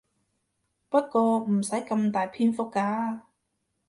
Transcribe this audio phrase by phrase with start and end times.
[0.89, 3.19] 不過唔使咁大篇幅㗎